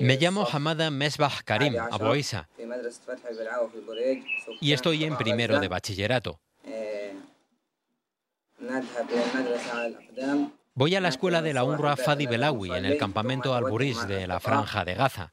[0.00, 2.48] Me llamo Hamada Mesbah Karim, Abu Isa,
[4.60, 6.40] y estoy en primero de bachillerato.
[10.78, 14.38] Voy a la escuela de la UNRWA Fadi Belawi en el campamento Al-Buriz de la
[14.38, 15.32] Franja de Gaza.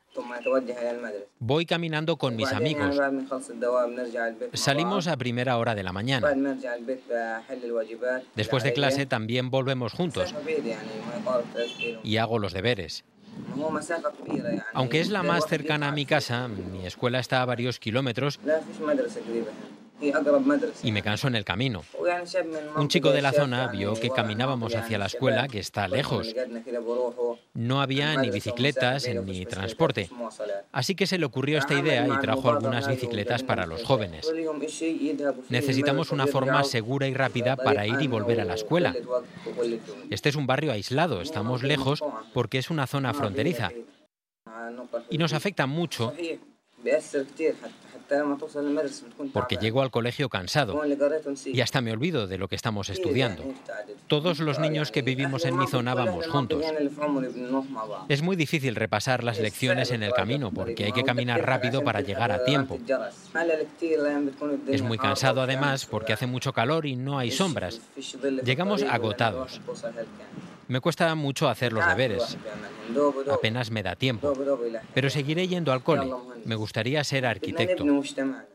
[1.38, 3.00] Voy caminando con mis amigos.
[4.54, 6.34] Salimos a primera hora de la mañana.
[8.34, 10.34] Después de clase también volvemos juntos
[12.04, 13.06] y hago los deberes.
[14.74, 18.40] Aunque es la más cercana a mi casa, mi escuela está a varios kilómetros
[20.84, 21.84] y me canso en el camino.
[22.76, 26.34] Un chico de la zona vio que caminábamos hacia la escuela, que está lejos.
[27.54, 30.10] No había ni bicicletas ni transporte.
[30.72, 34.32] Así que se le ocurrió esta idea y trajo algunas bicicletas para los jóvenes.
[35.50, 38.94] Necesitamos una forma segura y rápida para ir y volver a la escuela.
[40.10, 43.72] Este es un barrio aislado, estamos lejos porque es una zona fronteriza.
[45.10, 46.14] Y nos afecta mucho
[49.34, 50.82] porque llego al colegio cansado
[51.46, 53.44] y hasta me olvido de lo que estamos estudiando.
[54.08, 56.64] Todos los niños que vivimos en mi zona vamos juntos.
[58.10, 62.02] Es muy difícil repasar las lecciones en el camino porque hay que caminar rápido para
[62.02, 62.80] llegar a tiempo.
[64.68, 67.82] Es muy cansado además porque hace mucho calor y no hay sombras.
[68.44, 69.62] Llegamos agotados.
[70.68, 72.38] Me cuesta mucho hacer los deberes.
[73.32, 74.34] Apenas me da tiempo.
[74.94, 76.12] Pero seguiré yendo al cole.
[76.44, 77.86] Me gustaría ser arquitecto.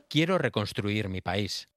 [0.08, 1.68] Quiero reconstruir mi país.